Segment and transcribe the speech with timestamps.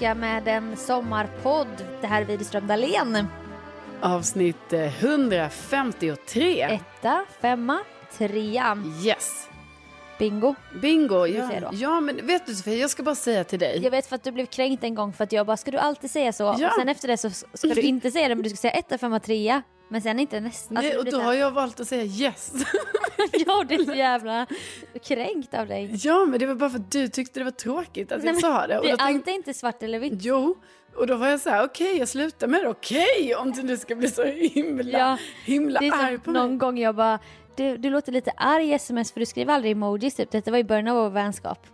[0.00, 1.84] tillbaka med en sommarpodd.
[2.00, 3.26] Det här är Widerström Dahlén.
[4.00, 6.62] Avsnitt eh, 153.
[6.62, 7.78] Etta, femma,
[8.18, 8.78] trea.
[9.04, 9.48] Yes.
[10.18, 10.54] Bingo.
[10.82, 11.26] Bingo.
[11.26, 13.80] Ja, ja, men vet du Sofia, jag ska bara säga till dig.
[13.82, 15.78] Jag vet för att du blev kränkt en gång för att jag bara, ska du
[15.78, 16.56] alltid säga så?
[16.58, 16.68] Ja.
[16.68, 18.98] Och sen efter det så ska du inte säga det men du ska säga etta,
[18.98, 19.62] femma, trea.
[19.92, 20.74] Men sen inte nästa.
[20.74, 22.52] Nej, och då har jag valt att säga yes.
[23.46, 24.46] Ja, det är så jävla
[25.04, 25.90] kränkt av dig.
[25.94, 28.66] ja, men det var bara för att du tyckte det var tråkigt att jag sa
[28.66, 28.78] det.
[28.78, 30.12] Och det då allt är inte svart eller vitt.
[30.16, 30.56] jo,
[30.96, 32.68] och då var jag så här, okej, jag slutar med det.
[32.68, 36.58] Okej, om du nu ska bli så himla, Ja, himla arg på någon mig.
[36.58, 37.18] gång jag bara,
[37.56, 40.30] du, du låter lite arg i sms för du skriver aldrig emojis typ.
[40.30, 41.66] Detta var i början av vår vänskap.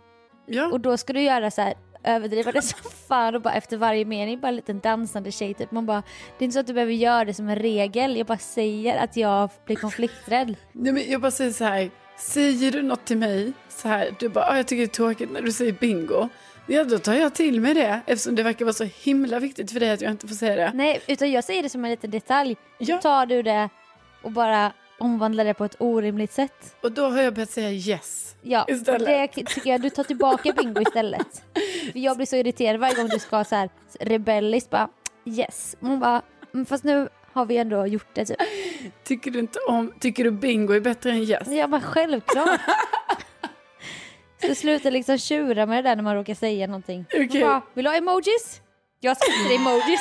[0.45, 0.67] Ja.
[0.71, 1.73] Och då ska du göra så här
[2.07, 5.71] överdriva det som fan och bara efter varje mening bara en liten dansande tjej typ.
[5.71, 6.03] Man bara,
[6.37, 8.17] det är inte så att du behöver göra det som en regel.
[8.17, 10.55] Jag bara säger att jag blir konflikträdd.
[10.71, 14.29] Nej, men jag bara säger så här, säger du något till mig så här, du
[14.29, 16.29] bara, ah, jag tycker det är tråkigt när du säger bingo.
[16.67, 19.79] Ja, då tar jag till mig det eftersom det verkar vara så himla viktigt för
[19.79, 20.71] dig att jag inte får säga det.
[20.73, 22.55] Nej, utan jag säger det som en liten detalj.
[22.77, 22.95] Ja.
[22.95, 23.69] Då tar du det
[24.21, 26.75] och bara omvandlar det på ett orimligt sätt.
[26.83, 28.35] Och då har jag börjat säga yes.
[28.41, 29.33] Ja, Istället.
[29.35, 31.43] det tycker jag du tar tillbaka bingo istället.
[31.91, 34.89] För jag blir så irriterad varje gång du ska så här rebelliskt bara
[35.25, 35.75] yes.
[35.79, 36.21] Man bara,
[36.53, 38.37] "Mm, fast nu har vi ändå gjort det typ.
[39.03, 41.47] Tycker du inte om, tycker du bingo är bättre än yes?
[41.47, 42.59] Jag bara självklart.
[44.47, 47.05] Så sluta liksom tjura med det där när man råkar säga någonting.
[47.13, 47.41] Okej.
[47.41, 48.61] bara, vill du ha emojis?
[48.99, 49.99] Jag skriver emojis.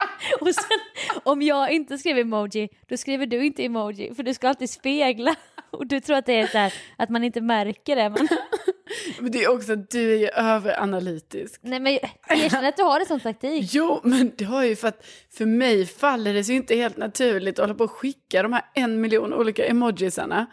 [0.40, 4.14] Och sen om jag inte skriver emoji, då skriver du inte emoji.
[4.14, 5.34] För du ska alltid spegla.
[5.70, 8.10] Och du tror att det är så här, att man inte märker det.
[8.10, 8.28] Men,
[9.20, 11.60] Men det är också att du är ju överanalytisk.
[11.62, 11.92] nej men
[12.28, 13.70] erkänn att du har en sån taktik.
[13.74, 17.58] Jo, men det har ju för att för mig faller det sig inte helt naturligt
[17.58, 20.46] att hålla på och skicka de här en miljon olika emojisarna.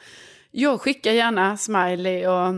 [0.52, 2.54] Jag skickar gärna smiley och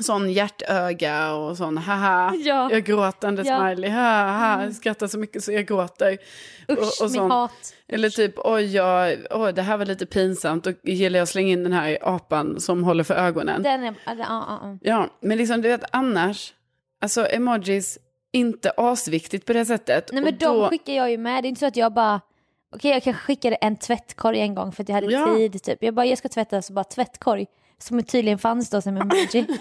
[0.00, 2.68] sån hjärtöga och sån haha, Ja.
[2.72, 3.58] jag gråtande Ja.
[3.60, 6.18] smiley, haha, jag skrattar så mycket så jag gråter.
[6.70, 7.30] Usch, och, och sån.
[7.30, 7.74] hat.
[7.88, 11.48] Eller typ, oj, jag, oj, det här var lite pinsamt och gillar jag att slänga
[11.52, 13.62] in den här apan som håller för ögonen.
[13.62, 15.08] Den är, ja, ja, ja.
[15.20, 16.54] Men liksom du vet annars,
[17.00, 17.98] alltså emojis,
[18.32, 20.10] inte asviktigt på det sättet.
[20.12, 21.44] Nej men Och de då- skickar jag ju med.
[21.44, 22.20] Det är inte så att jag bara,
[22.74, 25.82] okej jag kanske skickade en tvättkorg en gång för att jag hade tid typ.
[25.82, 27.46] Jag bara, jag ska tvätta så bara tvättkorg.
[27.78, 29.46] Som tydligen fanns då som emoji.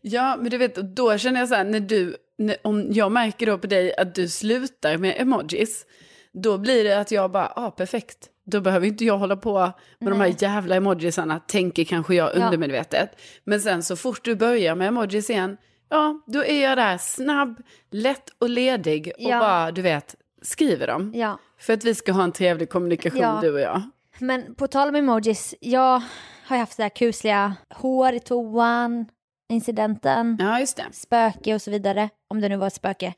[0.00, 3.46] Ja, men du vet, då känner jag så här, när du, när, om jag märker
[3.46, 5.86] då på dig att du slutar med emojis,
[6.32, 8.18] då blir det att jag bara, ah perfekt.
[8.46, 12.44] Då behöver inte jag hålla på med de här jävla emojisarna, tänker kanske jag Ja.
[12.44, 13.10] undermedvetet.
[13.44, 15.56] Men sen så fort du börjar med emojis igen,
[15.88, 19.38] ja, då är jag där snabb, lätt och ledig och Ja.
[19.40, 21.12] bara, du vet, skriver dem.
[21.14, 21.38] ja.
[21.60, 23.38] För att vi ska ha en trevlig kommunikation, Ja.
[23.42, 23.82] du och jag.
[24.18, 26.02] Men på tal om emojis, jag
[26.46, 29.06] har haft så här kusliga hår i toan,
[29.52, 30.84] incidenten, Ja, just det.
[30.92, 32.08] spöke och så vidare.
[32.30, 33.14] Om det nu var ett spöke.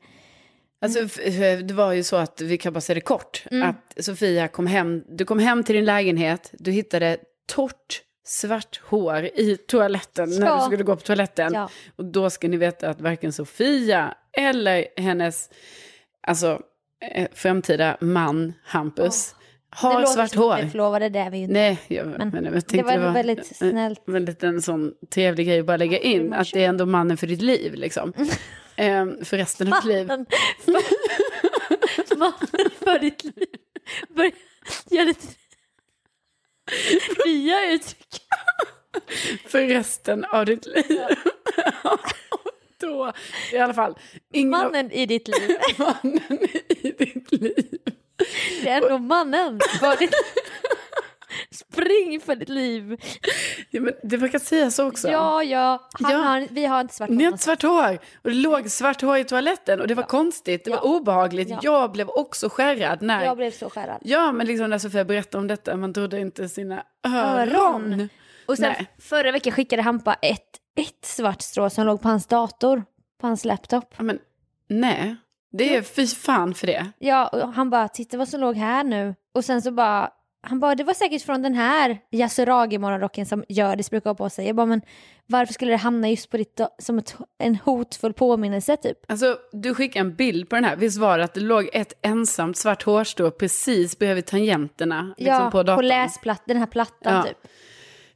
[0.81, 0.99] Alltså,
[1.63, 3.69] det var ju så att, vi kan bara säga det kort, Mm.
[3.69, 7.17] att Sofia kom hem, du kom hem till din lägenhet, du hittade
[7.47, 10.55] torrt svart hår i toaletten när Ja.
[10.57, 11.53] du skulle gå på toaletten.
[11.53, 11.69] Ja.
[11.95, 15.49] Och då ska ni veta att varken Sofia eller hennes
[16.27, 16.61] alltså,
[17.11, 19.38] eh, framtida man Hampus det
[19.69, 20.55] har låter svart som hår.
[20.55, 21.53] vi är förlovade, det är vi ju inte.
[21.53, 24.01] Nej, jag, men, Men jag tänkte det var väldigt snällt.
[24.05, 27.27] Väldigt en sån trevlig grej att bara lägga in, att det är ändå mannen för
[27.27, 28.13] ditt liv liksom.
[28.75, 30.07] Ehm, för resten av ditt liv.
[32.17, 33.47] Mannen för, ditt liv.
[34.09, 34.31] Börja
[34.89, 35.27] göra lite
[37.25, 38.21] nya uttryck.
[39.45, 41.01] för resten av ditt liv.
[42.79, 43.13] Då,
[43.51, 43.97] i alla fall,
[44.33, 45.57] ingen Mannen i ditt liv.
[45.77, 47.79] mannen i ditt liv.
[48.63, 49.59] Det är ändå mannen
[51.51, 53.01] Spring för ditt liv.
[53.69, 55.07] Ja, men det brukar säga så också.
[55.09, 55.89] Ja, ja.
[55.99, 56.17] Han Ja.
[56.17, 57.99] Har, vi har inte svart Ni har inte svart hår.
[58.23, 60.75] Och det låg svart hår i toaletten och det var konstigt, det Ja.
[60.77, 61.49] var obehagligt.
[61.49, 61.59] Ja.
[61.63, 63.25] Jag blev också skärrad när...
[63.25, 63.97] Jag blev så skärrad.
[64.01, 67.49] Ja, men liksom när Sofia berättade om detta, man trodde inte sina öron.
[67.55, 68.09] Öron.
[68.45, 68.87] Och sen Nej.
[68.99, 72.83] förra veckan skickade Hampa ett, ett svart strå som låg på hans dator.
[73.21, 73.93] På hans laptop.
[73.97, 74.19] Ja, men
[74.69, 75.15] nej,
[75.51, 76.91] det är fy fan för det.
[76.99, 79.15] Ja, och han bara, titta vad som låg här nu.
[79.35, 80.09] Och sen så bara,
[80.41, 84.47] han bara, det var säkert från den här Yasuragi-morgonrocken som Hjördis brukar ha på sig.
[84.47, 84.81] Jag bara, men
[85.27, 88.97] varför skulle det hamna just på ditt, som ett, en hotfull påminnelse typ?
[89.07, 90.75] Alltså, du skickade en bild på den här.
[90.75, 95.45] Visst var det att det låg ett ensamt svart hårstrå precis bredvid tangenterna liksom ja,
[95.45, 95.87] på på, datorn?
[95.87, 97.23] läsplattan, den här plattan Ja.
[97.23, 97.37] typ.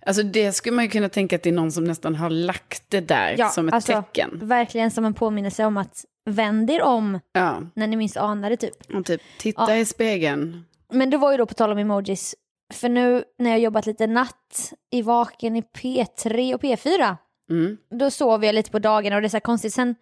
[0.05, 2.83] Alltså det skulle man ju kunna tänka att det är någon som nästan har lagt
[2.89, 4.39] det där Ja, som ett alltså, tecken.
[4.41, 8.57] Verkligen som en påminnelse om att vänd er om Ja, när ni minst anar det
[8.57, 8.95] typ.
[8.95, 9.75] och typ titta Ja.
[9.75, 10.65] i spegeln.
[10.93, 12.35] Men det var ju då på tal om emojis.
[12.73, 17.15] För nu när jag jobbat lite natt i vaken i P3 och P4.
[17.49, 17.77] Mm.
[17.99, 19.73] Då sover jag lite på dagen och det är så här konstigt.
[19.73, 19.95] Sen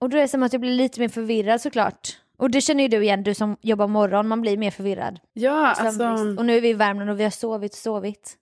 [0.00, 2.08] Och då är det som att jag blir lite mer förvirrad såklart.
[2.38, 5.20] Och det känner ju du igen, du som jobbar morgon, man blir mer förvirrad.
[5.32, 6.00] Ja, Sömnbrist.
[6.00, 8.36] alltså, Och nu är vi i Värmland och vi har sovit och sovit.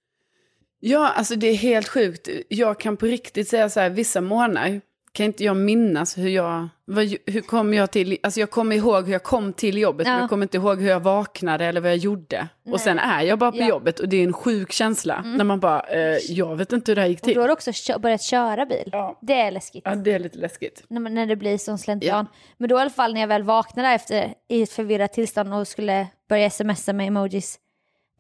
[0.80, 2.28] ja, alltså det är helt sjukt.
[2.48, 4.80] Jag kan på riktigt säga så här, vissa månader
[5.14, 9.04] kan inte jag minnas hur jag, vad, hur kom jag till, alltså jag kommer ihåg
[9.04, 10.20] hur jag kom till jobbet, men Ja.
[10.20, 12.48] jag kommer inte ihåg hur jag vaknade eller vad jag gjorde.
[12.72, 13.68] Och sen är jag bara på Ja.
[13.68, 16.96] jobbet och det är en sjuk känsla, när man bara, eh, jag vet inte hur
[16.96, 17.34] det här gick Och till.
[17.34, 18.88] då har du också kö- börjat köra bil.
[18.92, 19.18] Ja.
[19.22, 19.82] Det är läskigt.
[19.84, 20.84] Ja, det är lite läskigt.
[20.88, 22.26] När, man- när det blir som slentrian.
[22.58, 25.68] Men då i alla fall när jag väl vaknade efter i ett förvirrat tillstånd och
[25.68, 27.58] skulle börja smsa med emojis.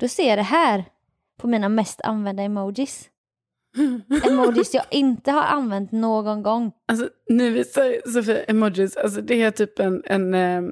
[0.00, 0.84] Då ser jag det här
[1.40, 3.08] på mina mest använda emojis.
[4.30, 6.72] Emojis jag inte har använt någon gång.
[6.88, 10.62] Alltså nu visar Sofia emojis, alltså det är typ en, en eh,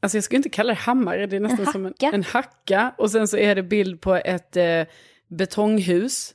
[0.00, 2.16] alltså jag skulle inte kalla det hammare, det är nästan som en, hacka.
[2.16, 2.94] en hacka.
[2.98, 4.82] Och sen så är det bild på ett eh,
[5.28, 6.34] betonghus,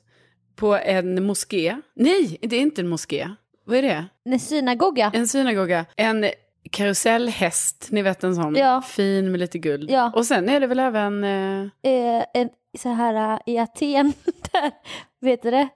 [0.55, 1.77] på en moské.
[1.95, 3.29] Nej, det är inte en moské.
[3.65, 4.05] Vad är det?
[4.25, 5.11] En synagoga.
[5.13, 5.85] En synagoga.
[5.95, 6.25] En
[6.71, 8.81] karusellhäst, ni vet en sån Ja.
[8.81, 9.89] fin med lite guld.
[9.91, 10.11] Ja.
[10.15, 14.13] Och sen är det väl även, eh, Eh, en, så här eh, i Aten.
[14.51, 14.71] Där,
[15.21, 15.67] vet du det?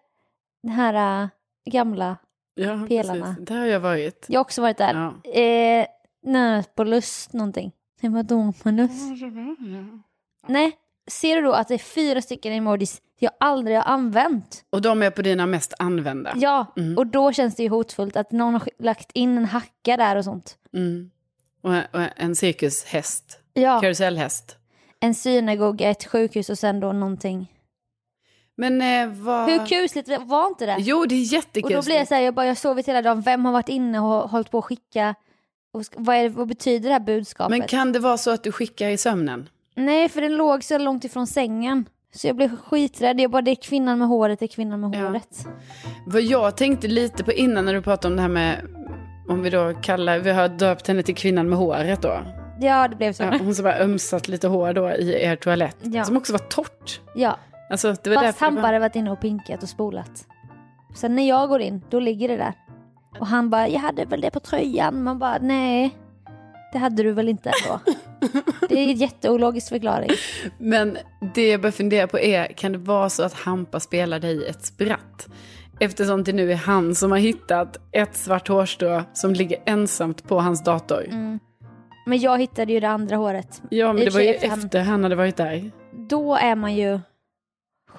[0.64, 1.30] Den här eh,
[1.72, 2.18] gamla.
[2.56, 3.26] ja Pelarna.
[3.26, 4.26] precis, där har jag varit.
[4.30, 5.14] Jag har också varit där.
[5.24, 5.32] Ja.
[5.42, 5.86] Eh,
[6.24, 7.72] Nöpolus någonting.
[8.02, 8.92] Det var Dominus.
[10.48, 10.72] Nej,
[11.08, 14.64] ser du då att det är fyra stycken emojis jag aldrig har använt?
[14.70, 16.34] Och de är på dina mest använda.
[16.36, 16.98] Ja, Mm.
[16.98, 20.24] och då känns det ju hotfullt att någon har lagt in en hacka där och
[20.24, 20.58] sånt.
[20.74, 21.12] Mm.
[21.62, 21.72] Och,
[22.02, 24.58] och en cirkushäst, Ja, karusellhäst.
[25.00, 27.52] en synagoga, ett sjukhus och sen då någonting.
[28.62, 29.50] Men eh, vad...
[29.50, 30.76] Hur kusligt var inte det?
[30.80, 31.76] Jo, det är jättekul.
[31.76, 33.52] och då blir jag så här, jag bara, jag har sovit hela dagen, vem har
[33.52, 35.16] varit inne och hållit på att skicka?
[35.74, 37.50] Och vad, är, vad betyder det här budskapet?
[37.58, 39.50] Men kan det vara så att du skickar i sömnen?
[39.76, 41.86] Nej, för den låg så långt ifrån sängen.
[42.16, 43.20] Så jag blev skiträdd.
[43.20, 45.08] Jag bara, det är kvinnan med håret, det är kvinnan med Ja.
[45.08, 45.48] håret.
[46.08, 48.58] Vad jag tänkte lite på innan när du pratade om det här med,
[49.30, 52.20] om vi då kallar, vi har döpt henne till kvinnan med håret då.
[52.60, 53.24] Ja, det blev så.
[53.24, 55.78] Ja, hon som bara ömsat lite hår då i er toalett.
[55.82, 56.04] Ja.
[56.04, 57.00] Som också var torrt.
[57.16, 57.38] Ja,
[57.72, 58.80] Alltså, det var fast han bara var...
[58.80, 60.28] varit inne och pinkat och spolat.
[60.96, 62.54] Sen när jag går in, då ligger det där.
[63.20, 65.04] Och han bara, jag hade väl det på tröjan.
[65.04, 65.98] Man bara, nej.
[66.72, 67.80] Det hade du väl inte då?
[68.70, 70.10] Det är en jätteologisk förklaring.
[70.58, 70.98] Men
[71.34, 74.66] det jag börjar fundera på är, kan det vara så att Hampa spelar dig ett
[74.66, 75.28] spratt?
[75.80, 80.40] Eftersom det nu är han som har hittat ett svart hårstrå som ligger ensamt på
[80.40, 81.06] hans dator.
[81.10, 81.40] Mm.
[82.06, 83.62] Men jag hittade ju det andra håret.
[83.70, 85.72] Ja, men det var ju efter han hade varit där.
[86.10, 87.00] Då är man ju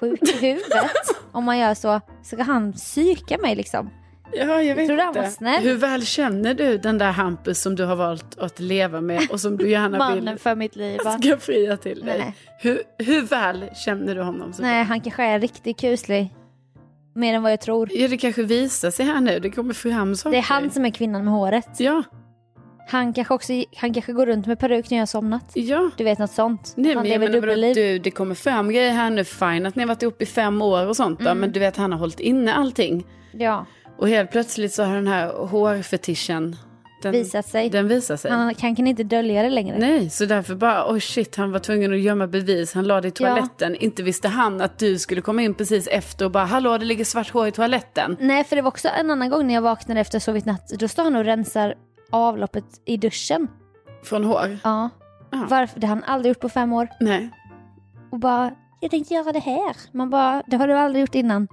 [0.03, 0.91] sjuk i huvudet.
[1.31, 2.01] om man gör så.
[2.23, 3.89] Ska han psyka mig liksom?
[4.35, 5.49] Ja, jag vet han inte.
[5.61, 9.39] Hur väl känner du den där Hampus som du har valt att leva med och
[9.39, 10.99] som du gärna Mannen vill för mitt liv.
[11.19, 12.19] ska fria till dig?
[12.19, 12.35] Nej.
[12.59, 14.53] Hur, hur väl känner du honom?
[14.53, 16.35] Så Nej, han kanske är riktigt kuslig.
[17.15, 17.89] Mer än vad jag tror.
[17.91, 19.39] Ja, det kanske visar sig här nu.
[19.39, 20.31] Det kommer fram saker.
[20.31, 21.69] Det är han som är kvinnan med håret.
[21.77, 22.03] Ja,
[22.87, 25.51] Han kanske också han kanske går runt med peruk när jag har somnat.
[25.53, 25.89] ja.
[25.97, 26.73] Du vet något sånt.
[26.75, 27.75] Nej, han men lever dubbelliv.
[27.75, 29.23] du, det kommer fram grejer här nu.
[29.23, 31.21] Fine att ni har varit ihop i fem år och sånt.
[31.21, 31.39] Mm.
[31.39, 33.05] Men du vet, han har hållit inne allting.
[33.31, 33.65] Ja,
[33.97, 36.55] Och helt plötsligt så har den här hårfetischen.
[37.01, 37.69] Den, visat sig.
[37.69, 38.31] Den visar sig.
[38.31, 39.77] Han kan, kan inte dölja det längre.
[39.79, 42.73] Nej, så därför bara, oh shit, han var tvungen att gömma bevis.
[42.73, 43.75] Han la det i toaletten.
[43.75, 47.05] Inte visste han att du skulle komma in precis efter och bara, hallå, det ligger
[47.05, 48.17] svart hår i toaletten.
[48.19, 50.69] Nej, för det var också en annan gång när jag vaknade efter sovit natt.
[50.79, 51.75] Då står han och rensar
[52.09, 53.47] avloppet i duschen.
[54.03, 54.57] Från hår?
[54.63, 54.89] Ja.
[55.31, 55.45] Ja.
[55.49, 55.79] Varför?
[55.79, 56.87] Det har han aldrig gjort på fem år.
[56.99, 57.29] Nej.
[58.11, 59.75] Och bara, jag tänkte göra det här.
[59.91, 61.47] Man bara, det har du aldrig gjort innan.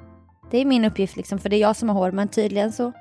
[0.50, 2.92] Det är min uppgift liksom, för det är jag som har hår, men tydligen så.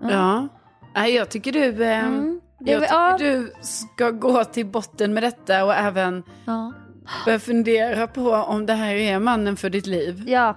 [0.00, 0.48] Ja.
[0.94, 2.40] Nej, jag tycker du, eh, Mm.
[2.58, 3.16] Jag tycker ja.
[3.18, 6.72] du ska gå till botten med detta och även Ja.
[7.24, 10.24] börja fundera på om det här är mannen för ditt liv.
[10.26, 10.56] ja.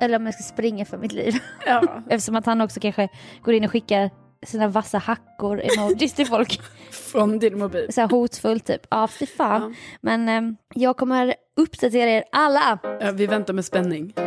[0.00, 1.34] Eller om jag ska springa för mitt liv.
[1.66, 1.82] Ja.
[2.10, 3.08] Eftersom att han också kanske
[3.42, 4.10] går in och skickar
[4.46, 6.60] sina vassa hackor emojis till folk.
[6.90, 7.92] Från din mobil.
[7.92, 8.86] Så här hotfullt typ.
[8.90, 9.62] Ja, fy fan.
[9.62, 9.78] Ja.
[10.00, 12.78] Men ehm, jag kommer uppdatera er alla.
[13.00, 14.14] Ja, vi väntar med spänning.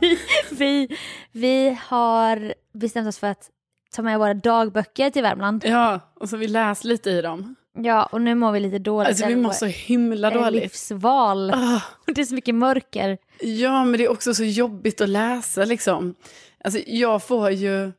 [0.00, 0.18] vi,
[0.50, 0.88] vi,
[1.32, 3.50] vi har bestämt oss för att
[3.96, 5.64] ta med våra dagböcker till Värmland.
[5.66, 7.54] Ja, och så vi läst lite i dem.
[7.84, 9.08] Ja, och nu mår vi lite dåligt.
[9.08, 10.62] Alltså vi mår så himla dåligt.
[10.62, 11.50] livsval.
[12.06, 13.18] Och det är så mycket mörker.
[13.40, 16.14] Ja, men det är också så jobbigt att läsa liksom.
[16.64, 17.92] Alltså jag får ju...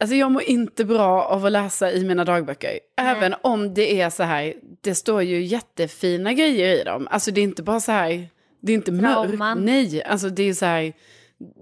[0.00, 2.78] Alltså jag mår inte bra av att läsa i mina dagböcker.
[2.96, 7.08] Även om det är så här, det står ju jättefina grejer i dem.
[7.10, 8.28] Alltså det är inte bara så här,
[8.62, 9.60] det är inte mörkt.
[9.60, 10.92] Nej, alltså det är så här,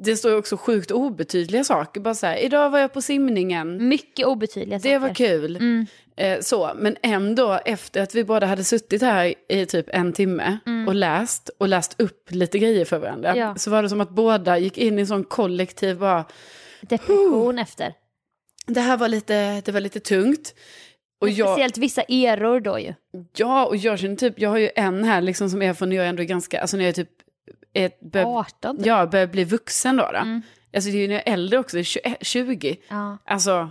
[0.05, 2.01] det står ju också sjukt obetydliga saker.
[2.01, 3.89] Bara så här, idag var jag på simningen.
[3.89, 5.27] Mycket obetydliga Det var saker.
[5.41, 5.57] kul.
[5.57, 5.87] Mm.
[6.17, 10.59] Eh, så, men ändå efter att vi båda hade suttit här i typ en timme
[10.87, 13.29] och läst och läst upp lite grejer för varandra.
[13.31, 13.41] Mm.
[13.41, 13.57] Ja.
[13.57, 16.25] Så var det som att båda gick in i en sån kollektiv bara,
[16.81, 17.95] Depression efter.
[18.67, 20.55] det här var lite, det var lite tungt.
[21.21, 22.95] Och jag, Speciellt vissa eror då ju.
[23.37, 25.97] ja, och jag känner typ, jag har ju en här liksom som är från när
[25.97, 27.11] jag ändå är ganska, alltså när jag är typ,
[27.75, 28.87] ett, bör, 18 typ.
[28.87, 30.11] ja, börjar bli vuxen då.
[30.13, 30.19] då.
[30.19, 30.43] Mm.
[30.75, 32.17] Alltså det är ju när jag är äldre också, det är 20.
[32.23, 32.77] 20.
[32.89, 33.19] Ja.
[33.25, 33.71] Alltså,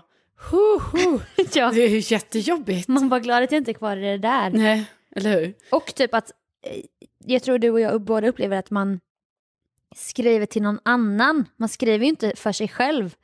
[0.52, 1.20] hu, hu.
[1.54, 1.72] ja.
[1.72, 2.88] det är ju jättejobbigt.
[2.88, 4.50] Man var glad att jag inte är kvar i det där.
[4.50, 4.86] Nej,
[5.16, 5.54] eller hur?
[5.72, 6.32] Och typ att,
[6.66, 6.84] eh,
[7.26, 9.00] jag tror du och jag båda upplever att man
[9.96, 11.46] skriver till någon annan.
[11.58, 13.16] Man skriver ju inte för sig själv.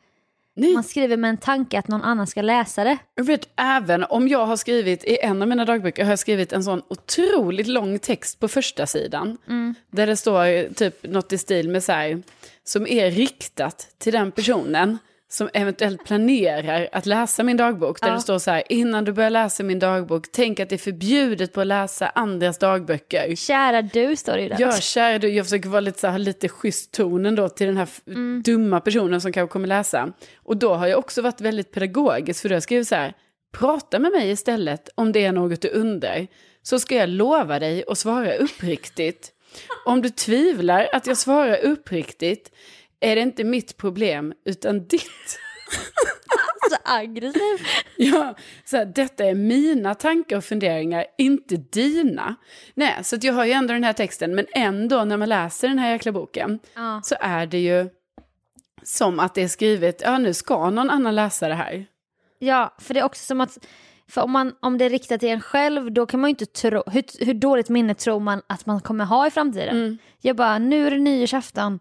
[0.56, 0.74] Nej.
[0.74, 2.98] Man skriver med en tanke att någon annan ska läsa det.
[3.16, 6.54] Jag vet, även om jag har skrivit, i en av mina dagböcker har jag skrivit
[6.54, 9.38] en sån otroligt lång text på första sidan.
[9.92, 12.22] Där det står typ något i stil med så här,
[12.64, 14.98] som är riktat till den personen
[15.32, 18.02] som eventuellt planerar att läsa min dagbok.
[18.02, 18.14] Där Ja.
[18.14, 21.54] det står så här, innan du börjar läsa min dagbok, tänk att det är förbjudet
[21.54, 23.36] på att läsa andras dagböcker.
[23.36, 24.58] Kära du står det ju där.
[24.60, 27.78] Ja, kära du, jag försöker vara lite så här, lite schysst tonen då till den
[27.78, 28.02] här f-
[28.44, 30.14] dumma personen som kanske kommer läsa.
[30.38, 33.14] Och då har jag också varit väldigt pedagogisk, för då har jag skrivit så här,
[33.54, 36.28] prata med mig istället om det är något du undrar,
[36.64, 39.32] så ska jag lova dig att svara uppriktigt.
[39.86, 42.52] Om du tvivlar att jag svarar uppriktigt
[43.00, 45.40] är det inte mitt problem, utan ditt.
[46.70, 47.68] Så aggressiv.
[47.98, 52.36] Ja, så här, detta är mina tankar och funderingar, inte dina.
[52.74, 55.80] Nej, så jag har ju ändå den här texten, men ändå när man läser den
[55.80, 57.02] här jäkla boken Ja.
[57.04, 57.90] så är det ju
[58.84, 61.86] som att det är skrivet, ja nu ska någon annan läsa det här.
[62.40, 63.58] ja, för det är också som att
[64.10, 66.46] för om, man, om det är riktat till en själv då kan man ju inte
[66.46, 69.78] tro, hur, hur dåligt minne tror man att man kommer ha i framtiden?
[69.78, 69.98] Mm.
[70.22, 71.80] Jag bara, nu är det nyårsafton,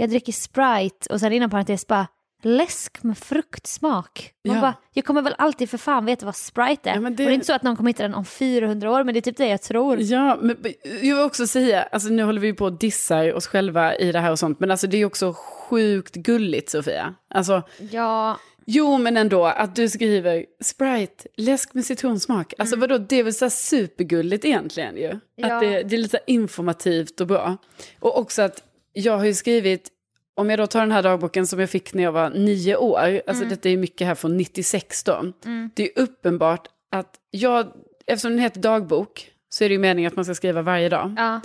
[0.00, 2.06] jag dricker Sprite och sen inom parentes bara
[2.42, 4.32] läsk med fruktsmak.
[4.48, 4.60] Man Ja.
[4.60, 6.94] bara, jag kommer väl alltid för fan veta vad Sprite är.
[6.94, 9.04] Ja, det- Och det är inte så att någon kommer hitta den om 400 år
[9.04, 10.00] men det är typ det jag tror.
[10.00, 10.56] Ja, men
[11.02, 14.12] jag vill också säga, alltså nu håller vi ju på och dissar oss själva i
[14.12, 17.14] det här och sånt, men alltså det är också sjukt gulligt Sofia.
[17.34, 22.54] Alltså, Ja, Jo, men ändå att du skriver Sprite, läsk med citronsmak.
[22.58, 25.20] Alltså vadå, det är väl så supergulligt egentligen ju.
[25.36, 25.54] Ja.
[25.54, 27.56] Att det, det är lite informativt och bra.
[28.00, 28.62] Och också att
[28.92, 29.88] jag har ju skrivit,
[30.34, 33.22] om jag då tar den här dagboken som jag fick när jag var nio år,
[33.26, 35.32] alltså detta är mycket här från 96 då.
[35.74, 37.72] Det är uppenbart att jag,
[38.06, 41.14] eftersom den heter dagbok, så är det ju meningen att man ska skriva varje dag.
[41.18, 41.40] ja.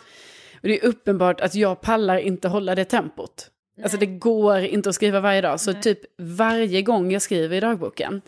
[0.62, 3.50] Och det är uppenbart att jag pallar inte hålla det tempot.
[3.84, 5.60] Alltså det går inte att skriva varje dag.
[5.60, 8.22] Så typ varje gång jag skriver i dagboken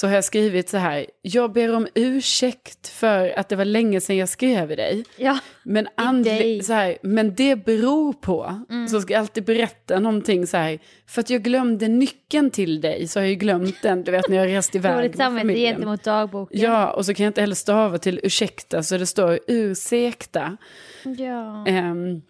[0.00, 1.06] så har jag skrivit så här.
[1.22, 5.04] Jag ber om ursäkt för att det var länge sedan jag skrev dig.
[5.16, 5.38] ja.
[5.62, 10.56] Men, andli- så här, men det beror på, så ska jag alltid berätta någonting så
[10.56, 14.12] här, för att jag glömde nyckeln till dig så har jag ju glömt den, du
[14.12, 15.72] vet när jag rest iväg med familjen.
[15.74, 16.60] gentemot dagboken.
[16.60, 20.56] Ja, och så kan jag inte heller stava till ursäkta så det står ursäkta.
[21.04, 21.64] ja.
[21.66, 22.22] Ehm,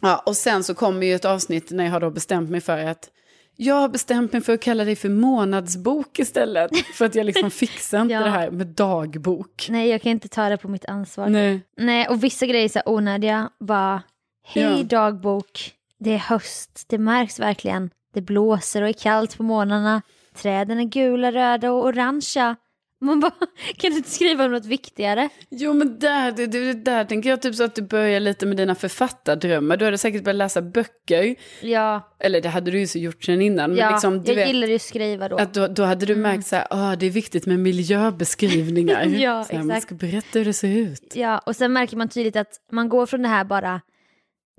[0.00, 2.78] ja, och sen så kommer ju ett avsnitt när jag har då bestämt mig för
[2.78, 3.10] att
[3.56, 6.70] jag har bestämt mig för att kalla dig för månadsbok istället.
[6.94, 8.20] För att jag liksom fixar inte Ja.
[8.20, 9.66] det här med dagbok.
[9.70, 11.28] Nej, jag kan inte ta det på mitt ansvar.
[11.28, 11.60] Nej.
[11.76, 13.50] Nej, och vissa grejer är så onödiga.
[13.60, 14.02] Bara,
[14.46, 14.82] hej Ja.
[14.82, 17.90] dagbok, det är höst, det märks verkligen.
[18.14, 20.02] Det blåser och är kallt på morgnarna.
[20.34, 22.56] Träden är gula, röda och orangea.
[23.00, 23.32] Man bara,
[23.76, 25.28] kan du inte skriva om något viktigare?
[25.50, 28.56] Jo men där, det, det, där tänker jag typ så att du börjar lite med
[28.56, 29.76] dina författardrömmar.
[29.76, 31.34] Du hade säkert börjat läsa böcker.
[31.62, 33.70] Ja, Eller det hade du ju så gjort sedan innan.
[33.70, 35.36] Men ja liksom, du jag vet, gillar ju att skriva då.
[35.36, 39.04] att då, då hade du märkt så här, ah, det är viktigt med miljöbeskrivningar.
[39.06, 39.86] Ja, så här, Man exakt.
[39.86, 41.12] ska berätta hur det ser ut.
[41.14, 43.80] Ja, och sen märker man tydligt att man går från det här bara,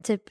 [0.04, 0.22] typ,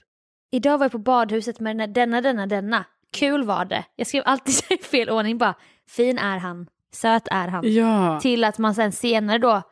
[0.52, 2.84] idag var jag på badhuset med denna, denna, denna.
[3.12, 3.84] Kul var det.
[3.96, 5.54] Jag skrev alltid i fel ordning bara,
[5.88, 7.74] fin är han, söt är han.
[7.74, 8.20] Ja.
[8.20, 9.62] Till att man sen senare då,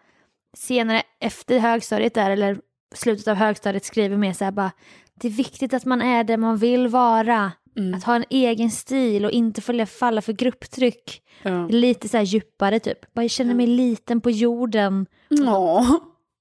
[0.57, 2.59] senare efter högstadiet där, eller
[2.95, 4.71] slutet av högstadiet skriver mer så här bara,
[5.15, 7.53] det är viktigt att man är där man vill vara.
[7.77, 7.95] Mm.
[7.95, 11.23] Att ha en egen stil och inte följa, falla för grupptryck.
[11.43, 11.69] ja.
[11.69, 13.15] Lite så här djupare typ.
[13.15, 15.07] Bara jag känner mig liten på jorden.
[15.29, 15.87] Ja.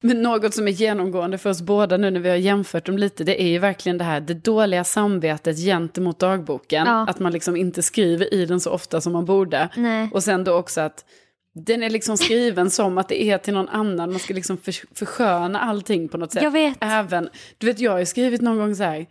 [0.05, 3.23] Men något som är genomgående för oss båda nu när vi har jämfört dem lite,
[3.23, 6.87] det är ju verkligen det här, det dåliga samvetet gentemot dagboken.
[6.87, 7.07] Ja.
[7.09, 9.69] Att man liksom inte skriver i den så ofta som man borde.
[9.77, 10.09] Nej.
[10.13, 11.05] Och sen då också att
[11.55, 14.95] den är liksom skriven som att det är till någon annan, man ska liksom för,
[14.95, 16.43] försköna allting på något sätt.
[16.43, 16.77] Jag vet.
[16.81, 19.05] Även, du vet jag har ju skrivit någon gång så här,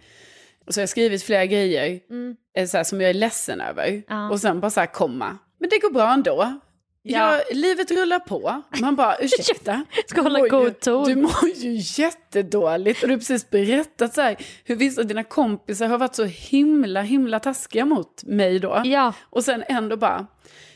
[0.68, 2.36] så har jag skrivit flera grejer Mm.
[2.56, 4.02] eh, så här, som jag är ledsen över.
[4.08, 4.30] Ja.
[4.30, 6.60] Och sen bara så här komma, men det går bra ändå.
[7.02, 7.40] Ja.
[7.52, 8.62] livet rullar på.
[8.80, 9.84] Man bara, ursäkta.
[10.06, 11.04] Ska hålla god ton.
[11.04, 13.02] Du mår ju jättedåligt.
[13.02, 16.24] Och du har precis berättat så här, hur vissa av dina kompisar har varit så
[16.24, 18.82] himla, himla taskiga mot mig då.
[18.84, 20.26] Ja, Och sen ändå bara,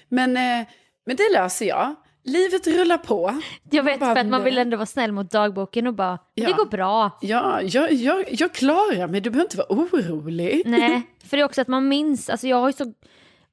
[0.09, 0.67] men, eh,
[1.07, 1.95] men det löser jag.
[2.25, 3.41] Livet rullar på.
[3.71, 6.47] jag vet Bara, för att man vill ändå vara snäll mot dagboken och bara, Ja.
[6.47, 7.19] det går bra.
[7.21, 10.63] Ja, jag, jag, jag klarar mig, du behöver inte vara orolig.
[10.67, 12.93] Nej, för det är också att man minns, alltså jag har ju så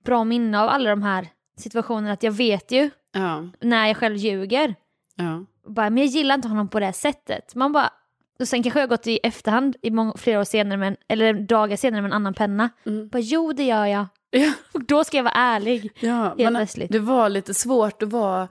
[0.06, 1.28] bra minne av alla de här
[1.58, 4.76] situationerna att jag vet ju Ja, när jag själv ljuger.
[5.16, 5.46] ja.
[5.68, 7.56] Bara, men jag gillar inte honom på det här sättet.
[7.56, 7.94] Man bara,
[8.40, 10.96] och sen kanske jag har gått i efterhand i många, flera år senare, med en,
[11.08, 12.70] eller dagar senare med en annan penna.
[12.86, 13.08] Mm.
[13.08, 14.06] Bara, jo det gör jag.
[14.32, 14.54] ja.
[14.72, 15.92] Och då ska jag vara ärlig.
[16.00, 16.92] Ja, Helt plötsligt.
[16.92, 18.48] det var lite svårt att vara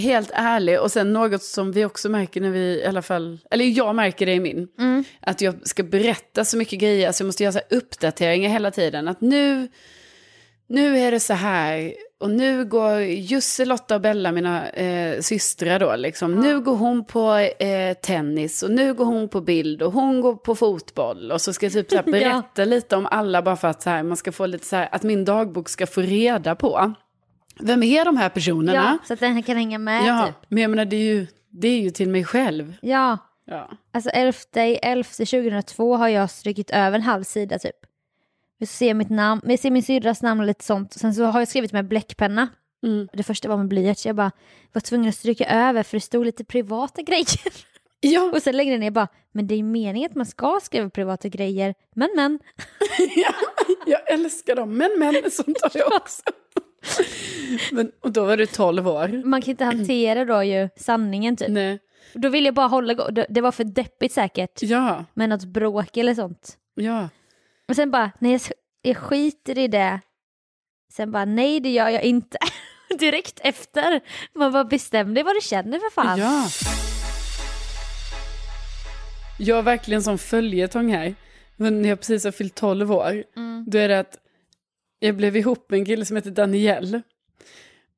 [0.00, 0.80] helt ärlig.
[0.80, 4.26] Och sen något som vi också märker när vi, i alla fall, eller jag märker
[4.26, 5.04] det i min, Mm.
[5.20, 9.08] att jag ska berätta så mycket grejer, så jag måste göra så uppdateringar hela tiden.
[9.08, 9.68] Att nu,
[10.66, 15.78] nu är det så här, och nu går Jussi, Lotta och Bella, mina eh, systrar
[15.80, 19.92] då, liksom, nu går hon på eh, tennis och nu går hon på bild och
[19.92, 21.32] hon går på fotboll.
[21.32, 23.90] Och så ska jag typ så här berätta lite om alla bara för att så
[23.90, 26.92] här, man ska få lite så här, att min dagbok ska få reda på.
[27.60, 28.74] Vem är de här personerna?
[28.74, 30.36] Ja, så att den kan hänga med Ja, typ.
[30.48, 32.74] men jag menar det är ju, det är ju till mig själv.
[32.82, 33.70] Ja, Ja.
[33.92, 34.38] alltså 11
[34.82, 37.76] 11 2002 har jag strykit över en halv sida typ.
[38.58, 40.92] Jag ser mitt namn, jag ser min syrras namn och lite sånt.
[40.92, 42.48] Sen så har jag skrivit med bläckpenna.
[42.86, 43.08] Mm.
[43.12, 44.06] Det första var med blyerts.
[44.06, 44.30] Jag bara
[44.72, 47.26] var tvungen att stryka över för det stod lite privata grejer.
[48.06, 51.28] Ja, Och sen längre ner bara, men det är meningen att man ska skriva privata
[51.28, 51.74] grejer.
[51.94, 52.38] Men men.
[53.16, 53.32] ja,
[53.86, 54.76] jag älskar dem.
[54.76, 56.22] Men men, sånt har jag också.
[57.72, 59.22] Men, och då var du 12 år.
[59.24, 61.48] Man kan inte hantera då ju sanningen typ.
[61.48, 61.78] Nej.
[62.14, 64.62] Då vill jag bara hålla, det var för deppigt säkert.
[64.62, 66.56] Ja, Med något bråk eller sånt.
[66.74, 67.08] ja.
[67.68, 68.40] Och sen bara, nej
[68.82, 70.00] jag, skiter i det.
[70.92, 72.38] Sen bara, nej det gör jag inte.
[72.98, 74.00] Direkt efter.
[74.34, 76.18] Man bara bestäm dig vad du känner för fan.
[76.18, 76.48] Ja.
[79.38, 81.14] Jag har verkligen som följetong här.
[81.56, 83.64] Men när jag precis har fyllt 12 år, Mm.
[83.68, 84.18] då är det att
[84.98, 87.00] jag blev ihop med en kille som heter Daniel.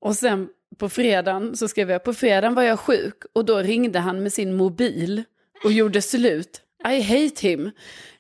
[0.01, 3.99] Och sen på fredagen så skrev jag, på fredagen var jag sjuk och då ringde
[3.99, 5.23] han med sin mobil
[5.65, 6.63] och gjorde slut.
[6.93, 7.71] I hate him.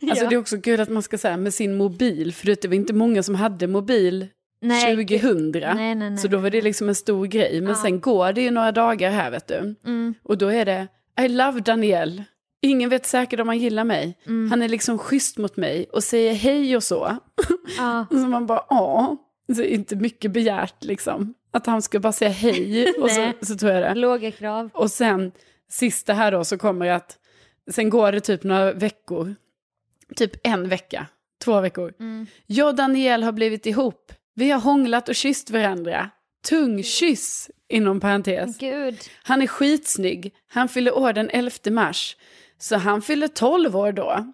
[0.02, 0.30] Alltså Ja.
[0.30, 2.92] det är också kul att man ska säga med sin mobil, för det var inte
[2.94, 4.26] många som hade mobil
[4.60, 4.96] Nej.
[4.96, 5.50] 2000.
[5.76, 6.18] Nej, nej.
[6.18, 7.60] Så då var det liksom en stor grej.
[7.60, 7.82] Men Ja.
[7.82, 9.74] sen går det ju några dagar här vet du.
[9.84, 10.14] Mm.
[10.22, 10.86] Och då är det,
[11.20, 12.22] I love Daniel.
[12.62, 14.18] Ingen vet säkert om han gillar mig.
[14.26, 14.50] Mm.
[14.50, 17.16] Han är liksom schysst mot mig och säger hej och så.
[17.78, 18.06] Ja.
[18.10, 19.16] Och så man bara, ja.
[19.56, 21.34] Så inte mycket begärt liksom.
[21.50, 23.94] Att han ska bara säga hej och så, så tror jag det.
[23.94, 24.70] Låga krav.
[24.74, 25.32] Och sen,
[25.70, 27.18] sista här då, så kommer att,
[27.70, 29.34] sen går det typ några veckor.
[30.16, 31.06] Typ en vecka,
[31.44, 31.92] två veckor.
[32.00, 32.26] Mm.
[32.46, 34.12] Jag och Daniel har blivit ihop.
[34.34, 36.10] Vi har hånglat och kysst varandra.
[36.48, 38.58] Tungkyss, inom parentes.
[38.58, 38.98] Gud.
[39.22, 40.34] Han är skitsnygg.
[40.48, 42.16] Han fyller år den 11 mars.
[42.58, 44.32] Så han fyller 12 år då.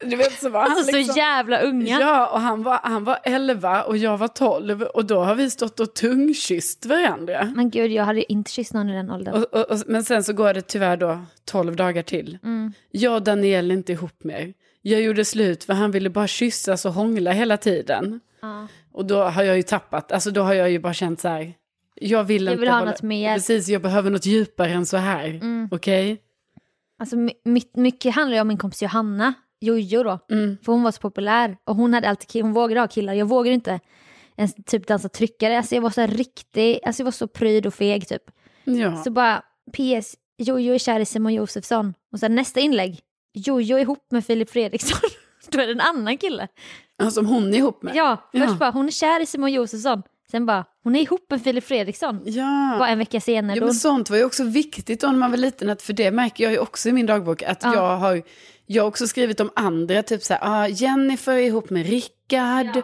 [0.00, 1.14] Du vet så var han Alltså liksom...
[1.14, 2.00] så jävla unga.
[2.00, 4.82] Ja, och han var, han var 11 och jag var 12.
[4.82, 7.52] Och då har vi stått och tungkysst varandra.
[7.56, 9.34] Men gud, jag hade inte kysst någon i den åldern.
[9.34, 12.38] Och, och, och, men sen så går det tyvärr då 12 dagar till.
[12.44, 12.72] Mm.
[12.90, 14.52] Jag och Daniel är inte ihop mer.
[14.82, 18.20] Jag gjorde slut för han ville bara kyssas och hångla hela tiden.
[18.40, 18.66] Ja.
[18.92, 21.54] Och då har jag ju tappat, alltså då har jag ju bara känt så här.
[21.94, 23.34] Jag vill Jag inte vill ha hålla- något mer.
[23.34, 25.28] Precis, jag behöver något djupare än så här.
[25.28, 25.68] Mm.
[25.72, 26.18] Okej?
[26.98, 30.18] Alltså, my- my- mycket handlar ju om min kompis Johanna, Jojo då.
[30.30, 30.56] Mm.
[30.64, 33.14] För hon var så populär och hon hade alltid hon vågade ha killar.
[33.14, 33.80] Jag vågade inte
[34.36, 35.58] ens typ dansa tryckare.
[35.58, 38.22] Alltså jag var så här riktig, alltså jag var så pryd och feg typ.
[38.64, 39.02] Ja.
[39.04, 39.42] Så bara,
[39.72, 41.94] PS, Jojo är kär i Simon Josefsson.
[42.12, 43.00] Och sen nästa inlägg,
[43.34, 45.00] Jojo är ihop med Filip Fredriksson.
[45.50, 46.48] Då är det en annan kille.
[46.98, 47.96] Ja, som hon är ihop med.
[47.96, 48.56] Ja, först Ja.
[48.60, 50.02] bara, hon är kär i Simon Josefsson.
[50.30, 52.20] Sen bara, hon är ihop med Filip Fredriksson.
[52.24, 52.76] Ja.
[52.78, 53.58] Bara en vecka senare.
[53.58, 56.10] Ja, men sånt var ju också viktigt då när man var liten, att, för det
[56.10, 57.74] märker jag ju också i min dagbok, att Ja.
[57.74, 58.22] jag har
[58.66, 62.76] jag har också skrivit om andra, typ så här, ah, Jennifer är ihop med Rickard,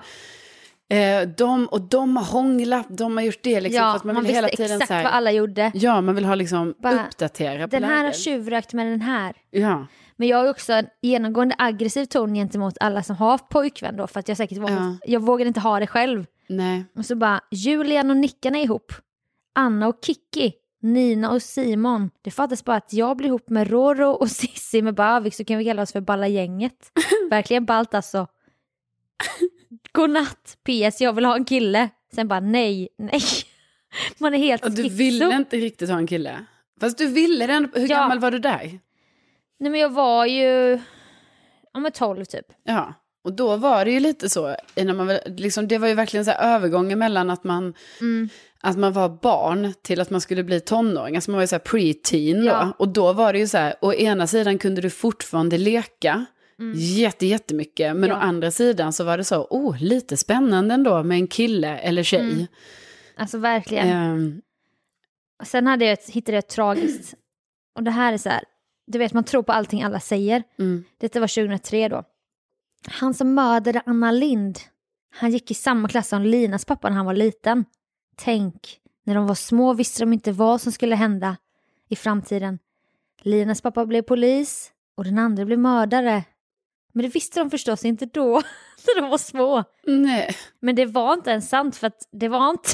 [0.93, 4.47] eh, de, och de har hånglat, de har gjort det liksom, ja, man man visste
[4.47, 5.71] exakt här, vad alla gjorde.
[5.75, 9.37] Ja, man vill ha liksom Bara, uppdatera Den här har tjuvrökt med den här.
[9.51, 14.07] Ja, Men jag har också en genomgående aggressiv ton gentemot alla som har pojkvän då,
[14.07, 14.97] för att jag säkert var, Ja.
[15.07, 16.27] jag vågade inte ha det själv.
[16.49, 16.85] nej.
[16.97, 18.93] Och så bara, Julian och Nickan är ihop.
[19.55, 20.53] Anna och Kiki.
[20.83, 22.11] Nina och Simon.
[22.23, 25.59] Det fattas bara att jag blir ihop med Roro och Sissi med Bavik så kan
[25.59, 26.93] vi kalla oss för Balla gänget.
[27.31, 28.27] Verkligen ballt alltså.
[29.93, 31.89] Godnatt, PS, jag vill ha en kille.
[32.15, 33.23] Sen bara nej, nej.
[34.19, 34.97] Man är helt Och du schizo.
[34.97, 36.45] ville inte riktigt ha en kille.
[36.81, 37.97] Fast du ville den, hur Ja.
[37.97, 38.79] gammal var du där?
[39.59, 40.81] Nej men jag var ju,
[41.73, 42.47] ja men 12 typ.
[42.65, 46.25] Ja, Och då var det ju lite så, när man, liksom, det var ju verkligen
[46.25, 48.29] så här övergången mellan att man, Mm.
[48.61, 51.15] att man var barn till att man skulle bli tonåring.
[51.17, 52.47] Alltså man var ju så här pre-teen då.
[52.47, 52.73] Ja.
[52.79, 56.25] Och då var det ju så här, å ena sidan kunde du fortfarande leka
[56.77, 57.87] jätte, jättemycket.
[57.97, 58.09] Men Mm.
[58.11, 58.17] Ja.
[58.17, 62.03] å andra sidan så var det så, oh, lite spännande ändå med en kille eller
[62.03, 62.21] tjej.
[62.21, 62.47] Mm.
[63.17, 64.43] Alltså verkligen.
[65.41, 67.15] Och Sen hade jag ett, hittade jag ett tragiskt,
[67.77, 68.45] och det här är så här,
[68.87, 70.43] du vet man tror på allting alla säger.
[70.59, 70.85] mm.
[71.01, 72.05] Detta var 2003 då.
[72.87, 74.59] Han som mördade Anna Lind,
[75.11, 77.65] han gick i samma klass som Linas pappa när han var liten.
[78.17, 81.37] Tänk, när de var små visste de inte vad som skulle hända
[81.89, 82.59] i framtiden.
[83.23, 86.25] Linas pappa blev polis och den andra blev mördare.
[86.93, 88.43] Men det visste de förstås inte då,
[88.87, 89.65] när de var små.
[89.87, 90.37] Nej.
[90.61, 92.69] Men det var inte ens sant för att det var inte,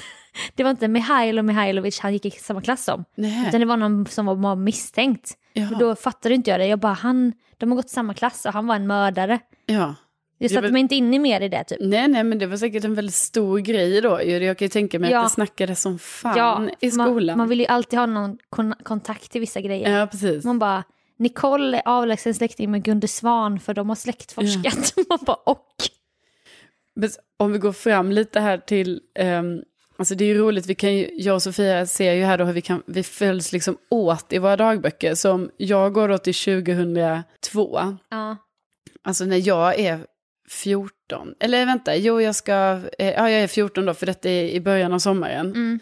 [0.55, 3.05] det var inte Mihailo Mihailovic han gick i samma klass som.
[3.15, 3.49] Nej.
[3.49, 5.37] Utan det var någon som var misstänkt.
[5.73, 6.67] Och då fattade inte jag det.
[6.67, 9.39] Jag bara, han, de har gått i samma klass och han var en mördare.
[9.67, 9.95] Ja.
[10.41, 11.79] Jag satte mig inte inne mer i det typ.
[11.81, 14.23] Nej, nej, men det var säkert en väldigt stor grej då.
[14.25, 15.19] Jag kan ju tänka mig Ja.
[15.19, 17.27] att det snackades som fan Ja, i skolan.
[17.27, 19.99] Man, man vill ju alltid ha någon kon- kontakt till vissa grejer.
[20.01, 20.45] Ja, precis.
[20.45, 20.85] Man bara,
[21.19, 24.95] Nicole är avlägsen släkting med Gunde Svan för de har släktforskat.
[25.09, 25.67] Man bara, och.
[27.37, 29.61] Om vi går fram lite här till, ehm,
[29.99, 32.45] alltså det är ju roligt, vi kan ju, jag och Sofia ser ju här då
[32.45, 35.15] hur vi, kan, vi följs liksom åt i våra dagböcker.
[35.15, 38.37] Som jag går då till 2002, Ja.
[39.05, 40.01] alltså när jag är
[40.51, 44.45] 14, eller vänta, jo jag ska, eh, ja jag är 14 då för detta är
[44.45, 45.47] i början av sommaren.
[45.47, 45.79] Mm.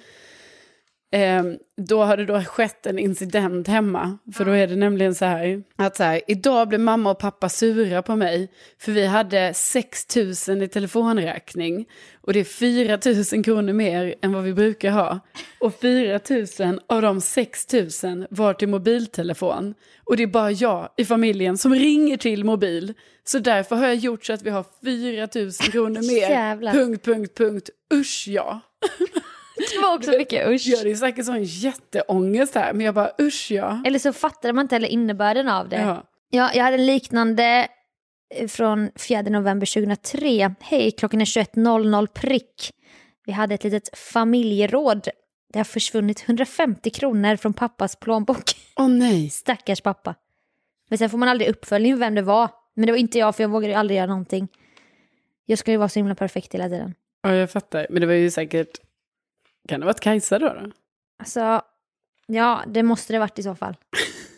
[1.17, 1.45] Eh,
[1.77, 4.19] då har det då skett en incident hemma.
[4.35, 7.49] För då är det nämligen så här att så här, idag blev mamma och pappa
[7.49, 8.53] sura på mig.
[8.79, 10.17] För vi hade 6
[10.49, 11.87] 000 i telefonräkning.
[12.21, 12.99] Och det är 4
[13.33, 15.21] 000 kronor mer än vad vi brukar ha.
[15.61, 16.21] Och 4
[16.61, 19.75] 000 av de 6 000 var till mobiltelefon.
[20.05, 22.95] Och det är bara jag i familjen som ringer till mobil.
[23.25, 26.31] Så därför har jag gjort så att vi har 4 000 kronor mer.
[26.31, 26.73] Jävlar.
[26.73, 27.71] Punkt, punkt, punkt.
[27.95, 28.61] Usch ja.
[29.57, 30.63] Det var också mycket usch.
[30.67, 33.83] Ja, det är säkert sån jätteångest här, men jag bara usch ja.
[33.87, 35.77] Eller så fattade man inte heller innebörden av det.
[35.77, 36.03] ja.
[36.31, 37.69] Ja, jag hade en liknande
[38.35, 40.55] eh, från 4 november 2003.
[40.61, 42.71] Hej, klockan är 21.00 prick.
[43.27, 45.09] Vi hade ett litet familjeråd.
[45.53, 48.43] Det har försvunnit 150 kronor från pappas plånbok.
[48.77, 49.31] Åh nej.
[49.33, 50.15] Stackars pappa.
[50.89, 52.49] Men sen får man aldrig uppföljning vem det var.
[52.75, 54.49] Men det var inte jag för jag vågade aldrig göra någonting.
[55.47, 56.95] Jag skulle ju vara så himla perfekt hela tiden.
[57.23, 57.87] Ja, jag fattar.
[57.91, 58.81] Men det var ju säkert...
[59.69, 60.47] Kan det ha varit Kajsa då?
[60.49, 60.71] då?
[61.19, 61.63] Alltså,
[62.27, 63.77] ja det måste det varit i så fall.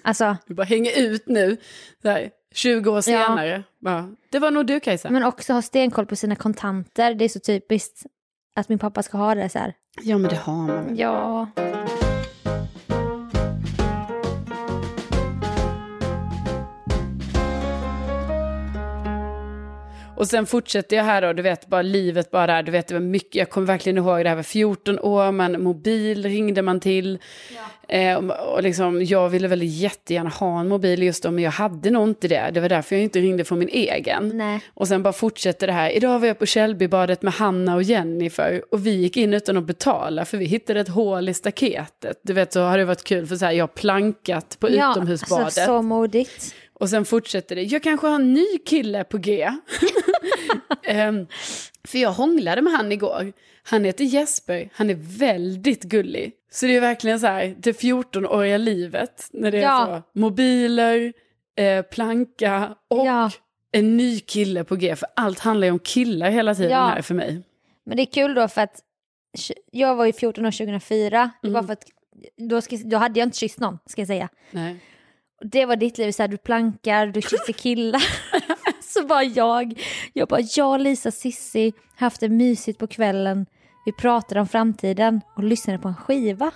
[0.03, 1.57] Alltså, Du bara hänger ut nu,
[2.03, 3.62] så här, 20 år senare.
[3.81, 5.11] Bara, det var nog du Kajsa.
[5.11, 7.14] men också ha stenkoll på sina kontanter.
[7.14, 8.03] Det är så typiskt
[8.57, 9.75] att min pappa ska ha det så här.
[10.03, 10.99] Ja, men det har man väl.
[10.99, 11.49] Ja.
[20.18, 23.00] Och sen fortsätter jag här då, du vet, bara livet bara du vet, det var
[23.00, 27.18] mycket, jag kommer verkligen ihåg det här var 14 år, man, mobil ringde man till.
[27.88, 31.50] Eh, och, och liksom, jag ville väl jättegärna ha en mobil just då, men jag
[31.50, 32.50] hade nog inte det.
[32.54, 34.31] Det var därför jag inte ringde från min egen.
[34.35, 34.61] Nej.
[34.74, 35.90] Och sen bara fortsätter det här.
[35.90, 39.64] Idag var jag på Källbybadet med Hanna och Jennifer och vi gick in utan att
[39.64, 42.20] betala för vi hittade ett hål i staketet.
[42.22, 44.90] Du vet så har det varit kul för så här, jag har plankat på Ja,
[44.92, 45.44] utomhusbadet.
[45.44, 46.54] alltså, så modigt.
[46.81, 47.62] Och sen fortsätter det.
[47.62, 49.51] Jag kanske har en ny kille på G.
[50.85, 51.27] Ehm,
[51.85, 53.33] för jag hånglade med han igår.
[53.62, 54.69] Han heter Jesper.
[54.75, 56.33] Han är väldigt gullig.
[56.51, 59.29] Så det är verkligen så här, det 14-åriga livet.
[59.33, 60.03] När det är Ja.
[60.14, 61.12] så, mobiler,
[61.57, 63.31] eh, planka och Ja.
[63.73, 64.97] en ny kille på G.
[64.97, 66.87] För allt handlar ju om killar hela tiden Ja.
[66.87, 67.43] här för mig.
[67.87, 68.81] Men det är kul då för att
[69.73, 71.31] jag var ju 14 år 2004.
[71.43, 71.85] Det var för att
[72.49, 74.29] då, ska, då hade jag inte kysst någon, ska jag säga.
[74.51, 74.77] Nej.
[75.40, 78.03] Det var ditt liv, så här, du plankar, du kysser killar.
[78.83, 79.81] så bara jag,
[80.12, 83.46] jag bara, jag och Lisa Sissi haft det mysigt på kvällen.
[83.85, 86.51] Vi pratade om framtiden och lyssnade på en skiva.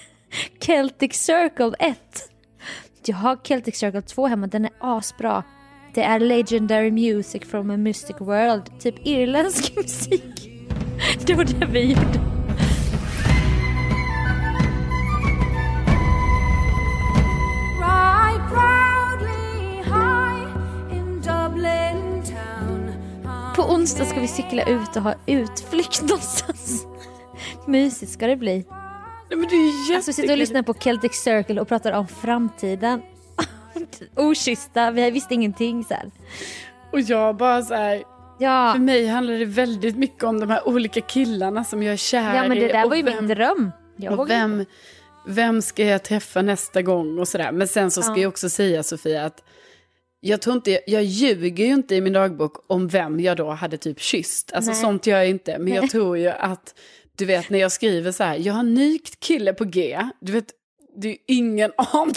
[0.60, 1.98] Celtic Circle 1.
[3.06, 5.42] Jag har Celtic Circle 2 hemma, den är asbra.
[5.94, 10.50] Det är legendary music from a mystic world, typ irländsk musik.
[11.26, 12.33] Det var det vi gjorde.
[23.84, 26.86] Onsdag ska vi cykla ut och ha utflykt någonstans.
[27.66, 28.52] Mysigt ska det bli.
[29.30, 29.96] Nej, men det är jättekul.
[29.96, 33.02] Alltså vi sitter och lyssnar på Celtic Circle och pratar om framtiden.
[34.16, 36.10] Okyssta, vi visste ingenting så här.
[36.92, 38.02] Och jag bara så här,
[38.38, 41.96] Ja, för mig handlar det väldigt mycket om de här olika killarna som jag är
[41.96, 43.70] kär ja men det i där var ju vem- min dröm.
[43.96, 44.64] Jag Och vem,
[45.26, 47.52] vem ska jag träffa nästa gång och sådär.
[47.52, 48.18] Men sen så ska Ja.
[48.18, 49.42] jag också säga Sofia att
[50.26, 53.76] Jag tror inte, jag ljuger ju inte i min dagbok om vem jag då hade
[53.76, 54.52] typ kysst.
[54.52, 54.80] Alltså Nej.
[54.80, 55.58] sånt gör jag inte.
[55.58, 56.74] Men jag tror ju att,
[57.16, 60.00] du vet när jag skriver så här, jag har nykt kille på G.
[60.20, 60.46] Du vet,
[60.96, 62.14] det är ju ingen aning.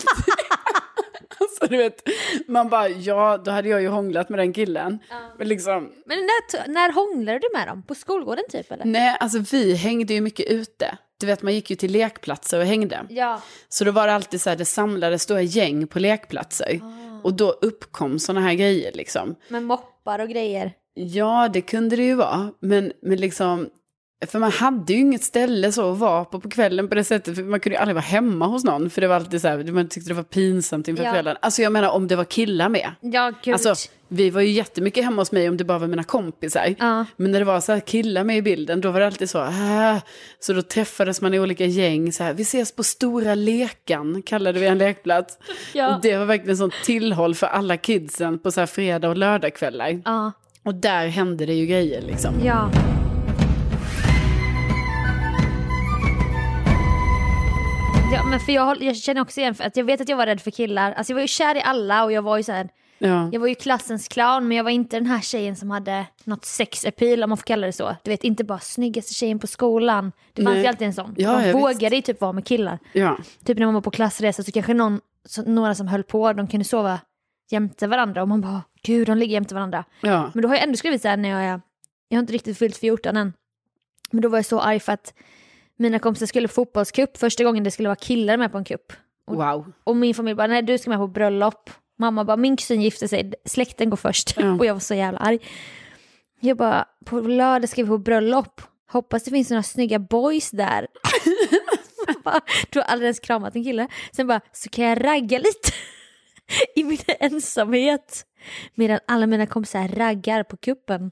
[1.39, 2.01] alltså du vet,
[2.47, 4.99] man bara, ja då hade jag ju hånglat med den killen.
[5.37, 7.83] Men liksom, Men när, när hånglade du med dem?
[7.83, 8.85] På skolgården typ eller?
[8.85, 10.97] nej alltså vi hängde ju mycket ute.
[11.19, 13.05] Du vet man gick ju till lekplatser och hängde.
[13.09, 13.41] Ja.
[13.69, 16.79] Så då var det alltid så här, det samlades stora gäng på lekplatser.
[17.27, 19.35] Och då uppkom sådana här grejer liksom.
[19.49, 20.73] Med moppar och grejer.
[20.93, 22.51] Ja, det kunde det ju vara.
[22.59, 23.69] Men, men liksom,
[24.25, 27.35] för man hade ju inget ställe så att vara på på kvällen på det sättet.
[27.35, 28.89] För man kunde ju aldrig vara hemma hos någon.
[28.89, 31.11] För det var alltid så här, man tyckte det var pinsamt inför Ja.
[31.11, 31.39] föräldrarna.
[31.41, 32.91] Alltså jag menar om det var killar med.
[32.99, 33.53] Ja, gud.
[33.53, 33.75] Alltså,
[34.07, 36.75] vi var ju jättemycket hemma hos mig om det bara var mina kompisar.
[36.79, 37.05] Ja.
[37.17, 39.43] Men när det var så här killar med i bilden, då var det alltid så.
[39.43, 39.97] Äh.
[40.39, 42.11] Så då träffades man i olika gäng.
[42.11, 45.37] Så här, vi ses på Stora Lekan, kallade vi en lekplats.
[45.73, 45.95] Ja.
[45.95, 50.01] Och det var verkligen sånt tillhåll för alla kidsen på så här fredag och lördagskvällar.
[50.05, 50.31] Ja.
[50.65, 52.33] Och där hände det ju grejer liksom.
[52.45, 52.71] Ja.
[58.13, 60.25] Ja, men för jag, jag känner också igen för att jag vet att jag var
[60.25, 60.91] rädd för killar.
[60.91, 63.29] Alltså jag var ju kär i alla och jag var ju så här, Ja.
[63.31, 66.45] jag var ju klassens clown men jag var inte den här tjejen som hade något
[66.45, 67.95] sex-appeal om man får kalla det så.
[68.03, 70.11] Du vet inte bara snyggaste tjejen på skolan.
[70.33, 70.61] Det fanns Nej.
[70.63, 71.15] ju alltid en sån.
[71.17, 72.79] Ja, man vågade ju typ vara med killar.
[72.93, 73.17] ja.
[73.45, 76.47] Typ när man var på klassresa så kanske någon, så, några som höll på, de
[76.47, 76.99] kunde sova
[77.49, 79.83] jämte varandra och man bara gud de ligger jämte varandra.
[80.01, 80.31] ja.
[80.33, 81.61] Men då har jag ändå skrivit så här när jag är,
[82.09, 83.33] jag har inte riktigt fyllt 14 än.
[84.11, 85.13] Men då var jag så arg för att
[85.77, 88.93] mina kompisar skulle på fotbollscup första gången det skulle vara killar med på en cup.
[89.27, 89.73] Wow.
[89.83, 91.69] Och min familj bara, nej du ska med på bröllop.
[91.99, 94.33] Mamma bara, min kusin gifte sig, släkten går först.
[94.37, 94.53] Ja.
[94.59, 95.39] Och jag var så jävla arg.
[96.39, 98.61] Jag bara, på lördag ska vi på bröllop.
[98.91, 100.87] Hoppas det finns några snygga boys där.
[102.23, 103.87] Bara, du har aldrig ens kramat en kille.
[104.11, 105.71] Sen bara, så kan jag ragga lite
[106.75, 108.25] i min ensamhet.
[108.75, 111.11] Medan alla mina kompisar raggar på kuppen.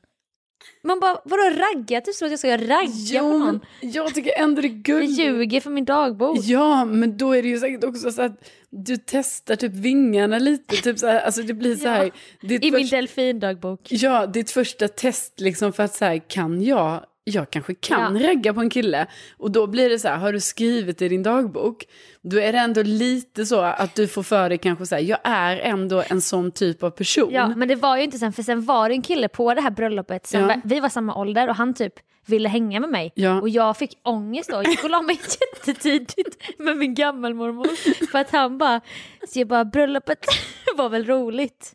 [0.84, 2.02] Man bara, vadå ragga?
[2.02, 3.60] Typ som att jag ska ragga på Jo, någon.
[3.82, 5.20] men jag tycker ändå det är Jag gulligt.
[5.20, 6.38] ljuger för min dagbok.
[6.42, 10.76] Ja, men då är det ju säkert också så att du testar typ vingarna lite.
[10.76, 12.12] Typ så här, alltså det blir så här.
[12.42, 13.80] Ditt I min delfindagbok.
[13.92, 18.28] Ja, ditt första test liksom för att så här, kan jag, jag kanske kan Ja.
[18.30, 19.08] ragga på en kille.
[19.38, 21.86] Och då blir det så här, har du skrivit i din dagbok,
[22.22, 25.20] då är det ändå lite så att du får för dig kanske så här, jag
[25.24, 27.30] är ändå en sån typ av person.
[27.34, 29.62] Ja, men det var ju inte sen, för sen var det en kille på det
[29.62, 30.62] här bröllopet, sen Ja.
[30.64, 31.94] vi var samma ålder och han typ
[32.28, 33.12] ville hänga med mig.
[33.16, 33.42] Ja.
[33.42, 35.20] Och jag fick ångest då, jag gick och la mig
[35.68, 38.08] jättetidigt med min gammelmormor.
[38.12, 38.82] För att han bara,
[39.28, 40.26] så jag bara, bröllopet
[40.78, 41.74] var väl roligt.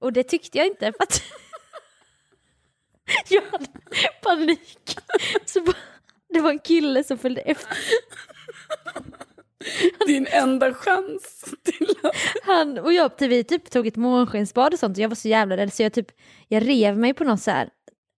[0.00, 1.22] Och det tyckte jag inte för att
[3.28, 3.66] jag hade
[4.22, 4.98] panik.
[5.44, 5.76] Så bara,
[6.28, 7.78] det var en kille som följde efter.
[10.06, 12.16] Din enda chans till att...
[12.42, 15.56] Han och jag, vi typ tog ett månskensbad och sånt och jag var så jävla
[15.56, 16.08] rädd så jag typ,
[16.48, 17.68] jag rev mig på något så här,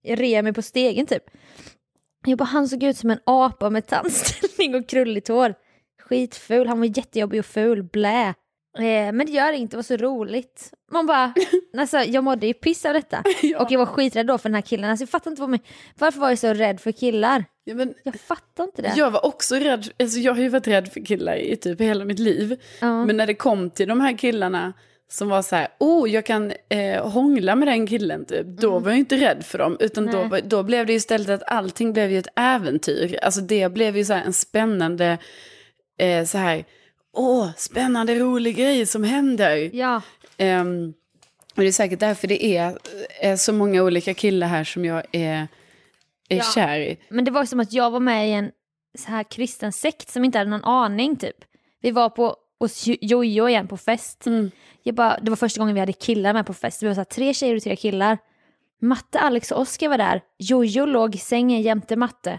[0.03, 1.25] jag rev mig på stegen typ.
[2.27, 5.55] Jag bara, han såg ut som en apa med tandställning och krulligt hår.
[6.03, 8.35] Skitful, han var jättejobbig och ful, blä.
[8.79, 10.71] Eh, men det gör inget, det var så roligt.
[10.93, 11.35] Man bara,
[11.79, 13.19] alltså jag mådde ju piss av detta.
[13.59, 14.91] Och jag var skiträdd då för den här killen.
[14.91, 15.61] Alltså jag fattar inte vad min,
[15.99, 17.45] varför var jag så rädd för killar?
[17.65, 18.93] Ja, men Jag fattar inte det.
[18.97, 22.05] jag var också rädd, alltså jag har ju varit rädd för killar i typ hela
[22.05, 22.61] mitt liv.
[22.81, 23.05] Ja.
[23.05, 24.73] Men när det kom till de här killarna
[25.09, 28.47] som var så här, oh jag kan eh, hångla med den killen typ.
[28.47, 29.77] Då var jag inte rädd för dem.
[29.81, 30.29] Utan då, Mm.
[30.29, 30.43] Nej.
[30.45, 33.19] då blev det istället att allting blev ju ett äventyr.
[33.23, 35.19] Alltså det blev ju så här en spännande,
[35.99, 36.65] eh, så här,
[37.15, 39.71] åh spännande rolig grej som händer.
[39.77, 40.03] Ja,
[40.37, 40.95] Ehm,
[41.57, 42.79] och det är säkert därför det är,
[43.21, 45.49] är så många olika killar här som jag är,
[46.29, 46.43] är Ja.
[46.55, 46.97] kär i.
[47.09, 48.51] Men det var som att jag var med i en
[48.99, 51.37] så här kristen sekt som inte hade någon aning typ.
[51.81, 54.27] Vi var på hos Jo- Jojo igen på fest.
[54.27, 54.51] Mm.
[54.83, 56.83] Jag bara, det var första gången vi hade killar med på fest.
[56.83, 58.19] Vi var så här, tre tjejer och tre killar.
[58.81, 60.21] Matte, Alex och Oskar var där.
[60.39, 62.39] Jojo låg i sängen jämte Matte.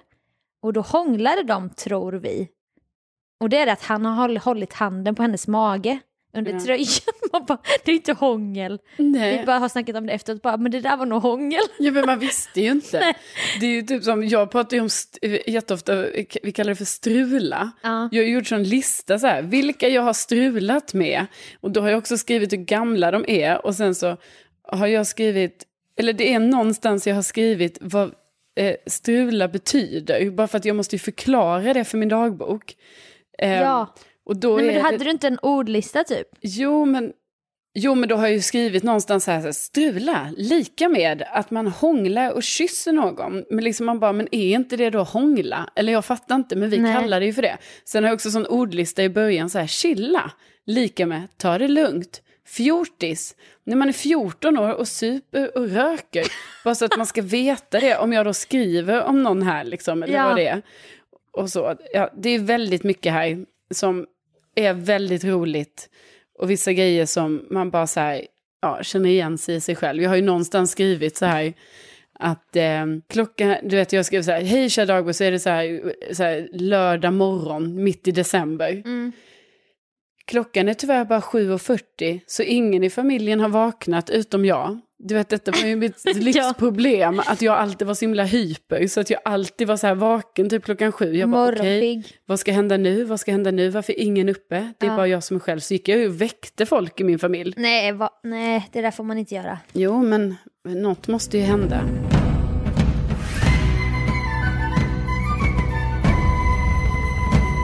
[0.61, 2.47] Och då hånglade de, tror vi.
[3.39, 5.99] Och det är att han har håll- hållit handen på hennes mage
[6.37, 6.59] under Ja.
[6.59, 6.87] tröjan.
[7.31, 8.79] Man bara, det är inte hångel.
[8.97, 9.39] Nej.
[9.39, 11.61] Vi bara har snackat om det efteråt, bara, men det där var nog hångel.
[11.79, 12.99] Ja, men man visste ju inte.
[13.59, 14.89] Det är ju typ som, jag pratar ju om
[15.47, 16.05] jätteofta,
[16.43, 17.71] vi kallar det för strula.
[17.83, 18.09] Ja.
[18.11, 21.25] Jag har gjort sån lista så här, vilka jag har strulat med.
[21.61, 23.65] Och då har jag också skrivit hur gamla de är.
[23.65, 24.17] Och sen så
[24.63, 25.63] har jag skrivit,
[25.97, 28.13] eller det är någonstans jag har skrivit vad
[28.55, 30.29] eh, strula betyder.
[30.29, 32.75] Bara för att jag måste ju förklara det för min dagbok.
[33.37, 33.93] Eh, Ja.
[34.25, 36.27] Och då Nej, men du hade det, du inte en ordlista typ?
[36.41, 37.13] Jo, men,
[37.75, 41.51] jo, men då har jag ju skrivit någonstans här, så här, strula, lika med att
[41.51, 43.43] man hånglar och kysser någon.
[43.49, 45.69] Men liksom man bara, men är inte det då hångla?
[45.75, 46.93] Eller jag fattar inte, men vi Nej.
[46.95, 47.57] kallar det ju för det.
[47.85, 50.31] Sen har jag också sån ordlista i början, så här, chilla,
[50.65, 53.35] lika med ta det lugnt, fjortis.
[53.63, 56.25] När man är 14 år och super och röker.
[56.63, 57.97] Bara så att man ska veta det.
[57.97, 60.27] Om jag då skriver om någon här, liksom, eller Ja.
[60.27, 60.61] vad det är.
[61.35, 61.75] Och så.
[61.93, 64.05] Ja, det är väldigt mycket här som
[64.55, 65.89] är väldigt roligt.
[66.39, 68.25] Och vissa grejer som man bara så här,
[68.61, 70.03] ja, känner igen sig i sig själv.
[70.03, 71.53] Jag har ju någonstans skrivit så här
[72.19, 75.39] att eh, klockan, du vet jag skrev så här, hej kära dagbok, så är det
[75.39, 78.71] så här, så här lördag morgon mitt i december.
[78.71, 79.11] Mm.
[80.25, 84.79] Klockan är tyvärr bara 7.40 så ingen i familjen har vaknat utom jag.
[84.97, 88.87] Du vet detta var ju mitt livsproblem, att jag alltid var så himla hyper.
[88.87, 91.15] Så att jag alltid var så här vaken typ klockan sju.
[91.15, 92.17] Jag bara okej, Morgonpigg.
[92.25, 93.03] vad ska hända nu?
[93.03, 93.69] Vad ska hända nu?
[93.69, 94.73] Varför är ingen uppe?
[94.79, 94.95] Det är Ja.
[94.95, 95.59] bara jag som är själv.
[95.59, 97.53] Så gick jag ju och väckte folk i min familj.
[97.57, 98.09] Nej, va?
[98.23, 99.59] Nej, det där får man inte göra.
[99.73, 100.35] Jo, men
[100.67, 101.81] något måste ju hända.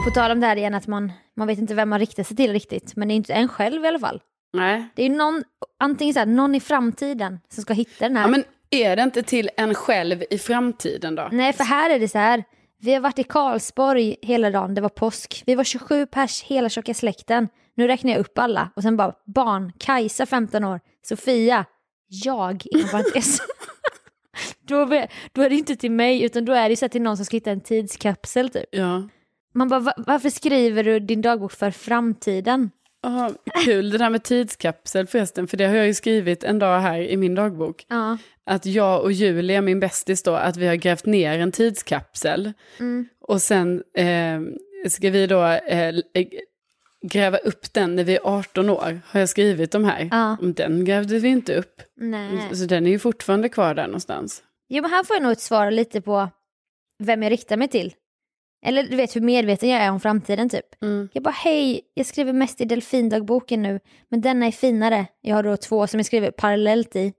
[0.04, 2.36] På tal om det här igen att man, man vet inte vem man riktar sig
[2.36, 2.96] till riktigt.
[2.96, 4.20] Men det är inte en själv i alla fall.
[4.52, 4.88] Nej.
[4.94, 5.44] Det är någon,
[5.78, 8.24] antingen så här, någon i framtiden som ska hitta den här.
[8.24, 11.28] Ja, men är det inte till en själv i framtiden då?
[11.32, 12.44] Nej, för här är det så här.
[12.80, 15.42] Vi har varit i Karlsborg hela dagen, det var påsk.
[15.46, 17.48] Vi var 27 pers, hela tjocka släkten.
[17.74, 18.70] Nu räknar jag upp alla.
[18.76, 21.64] Och sen bara barn, Kajsa 15 år, Sofia,
[22.08, 23.38] jag, inom parentes.
[24.68, 24.84] då,
[25.32, 27.36] då är det inte till mig, utan då är det så till någon som ska
[27.36, 28.64] hitta en tidskapsel typ.
[28.70, 29.08] Ja.
[29.54, 32.70] Man bara, "Va- varför skriver du din dagbok för framtiden?
[33.02, 33.30] Oh,
[33.64, 37.00] kul det där med tidskapsel förresten, för det har jag ju skrivit en dag här
[37.00, 37.86] i min dagbok.
[37.88, 38.18] Ja.
[38.44, 42.52] Att jag och Julia, min bästis då, att vi har grävt ner en tidskapsel.
[42.78, 43.08] Mm.
[43.20, 44.40] Och sen eh,
[44.88, 45.94] ska vi då eh,
[47.02, 50.08] gräva upp den när vi är 18 år, har jag skrivit de här.
[50.10, 50.36] Ja.
[50.40, 51.82] Den grävde vi inte upp.
[51.96, 52.56] Nej.
[52.56, 54.42] Så den är ju fortfarande kvar där någonstans.
[54.68, 56.28] Jo men här får jag nog ett svar lite på
[56.98, 57.94] vem jag riktar mig till.
[58.64, 60.82] Eller du vet hur medveten jag är om framtiden typ.
[60.82, 61.08] Mm.
[61.12, 65.06] Jag bara hej, jag skriver mest i delfindagboken nu, men denna är finare.
[65.20, 67.12] Jag har då två som jag skriver parallellt i.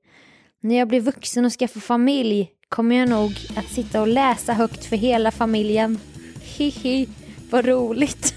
[0.62, 4.86] När jag blir vuxen och skaffar familj kommer jag nog att sitta och läsa högt
[4.86, 6.00] för hela familjen.
[6.58, 7.10] Hihi,
[7.50, 8.34] vad roligt.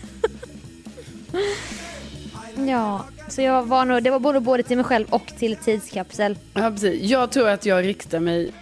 [2.69, 6.39] ja, så jag var nog, det var både, både till mig själv och till tidskapsel.
[6.55, 7.11] Ja, precis.
[7.11, 8.53] Jag tror att jag riktar mig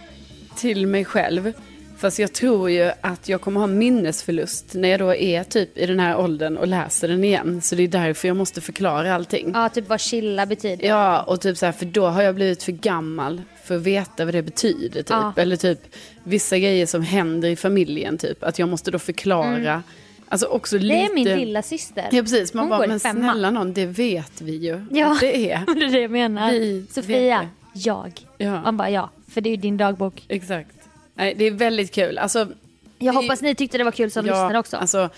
[0.55, 1.53] till mig själv.
[1.97, 5.85] Fast jag tror ju att jag kommer ha minnesförlust när jag då är typ i
[5.85, 7.61] den här åldern och läser den igen.
[7.61, 9.51] Så det är därför jag måste förklara allting.
[9.53, 10.87] Ja, typ vad chilla betyder.
[10.87, 14.25] Ja, och typ så här, för då har jag blivit för gammal för att veta
[14.25, 15.01] vad det betyder.
[15.01, 15.09] Typ.
[15.09, 15.33] Ja.
[15.35, 15.79] Eller typ
[16.23, 18.43] vissa grejer som händer i familjen, typ.
[18.43, 19.83] Att jag måste då förklara.
[20.29, 20.95] Alltså också lite...
[20.95, 21.23] Mm.
[21.23, 22.07] Det är min lilla syster.
[22.11, 22.53] Ja, precis.
[22.53, 24.85] Man Hon bara, går men femman." snälla någon, det vet vi ju.
[24.91, 25.17] Ja.
[25.19, 25.63] Det är.
[25.75, 26.51] det är det jag menar.
[26.51, 28.11] Vi Sofia, jag.
[28.37, 28.61] Ja.
[28.61, 30.25] Man bara ja, för det är ju din dagbok.
[30.27, 30.74] Exakt.
[31.15, 32.17] Nej, det är väldigt kul.
[32.17, 32.39] Alltså,
[32.99, 34.77] Jag Det- hoppas ni tyckte det var kul som ja, lyssnare också.
[34.77, 35.09] Alltså,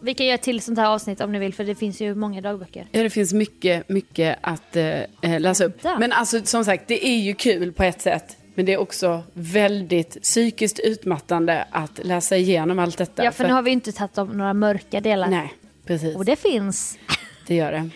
[0.00, 2.40] Vi kan göra till sånt här avsnitt om ni vill för det finns ju många
[2.40, 2.86] dagböcker.
[2.92, 4.84] ja, det finns mycket, mycket att eh,
[5.22, 5.84] eh, läsa upp.
[5.98, 8.36] Men alltså, som sagt, det är ju kul på ett sätt.
[8.54, 13.24] Men det är också väldigt psykiskt utmattande att läsa igenom allt detta.
[13.24, 15.28] Ja, för nu har vi inte tagit om några mörka delar.
[15.28, 15.54] Nej,
[15.86, 16.16] precis.
[16.16, 16.98] Och det finns.
[17.46, 17.88] Det gör det.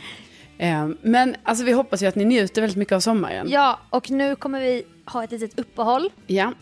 [0.66, 3.46] Eh, Men alltså, vi hoppas ju att ni njuter väldigt mycket av sommaren.
[3.50, 6.10] Ja, och nu kommer vi ha ett litet uppehåll.
[6.26, 6.52] Ja.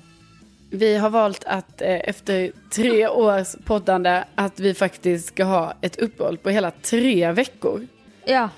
[0.71, 5.97] Vi har valt att eh, efter tre års poddande att vi faktiskt ska ha ett
[5.99, 7.87] uppehåll på hela tre veckor.
[8.25, 8.49] Ja,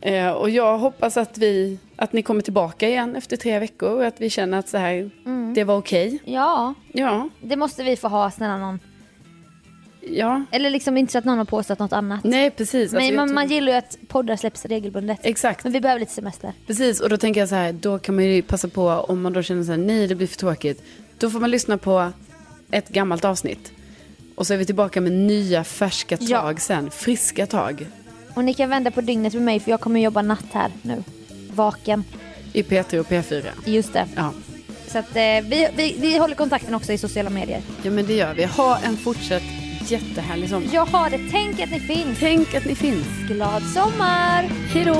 [0.00, 4.04] Eh, och jag hoppas att, vi, att ni kommer tillbaka igen efter tre veckor och
[4.06, 5.10] att vi känner att så här,
[5.54, 6.18] det var okej.
[6.24, 8.80] ja, Ja, det måste vi få ha snälla någon.
[10.00, 10.44] ja.
[10.50, 12.24] Eller liksom inte så att någon har påstått något annat.
[12.24, 12.82] Nej, precis.
[12.82, 15.18] Alltså, Men jag man, tror- man gillar ju att poddar släpps regelbundet.
[15.22, 16.52] Exakt, Men vi behöver lite semester.
[16.66, 17.00] precis.
[17.00, 19.42] Och då tänker jag så här, då kan man ju passa på om man då
[19.42, 20.82] känner så här, nej det blir för tråkigt.
[21.18, 22.12] Då får man lyssna på
[22.70, 23.72] ett gammalt avsnitt.
[24.34, 26.54] Och så är vi tillbaka med nya färska tag Ja.
[26.58, 27.86] sen, friska tag.
[28.34, 31.04] Och ni kan vända på dygnet med mig för jag kommer jobba natt här nu.
[31.54, 32.04] Vaken.
[32.52, 33.44] I P3 och P4.
[33.64, 34.06] Just det.
[34.16, 34.32] Ja.
[34.88, 37.62] Så att eh, vi, vi, vi håller kontakten också i sociala medier.
[37.82, 38.44] ja, men det gör vi.
[38.44, 39.42] Ha en fortsatt
[39.88, 40.68] jättehärlig sommar.
[40.72, 41.20] Jag har det.
[41.30, 42.18] Tänk att ni finns.
[42.20, 43.06] Tänk att ni finns.
[43.28, 44.42] Glad sommar!
[44.72, 44.94] Hej då!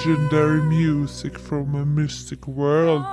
[0.00, 3.04] Legendary music from a mystic world.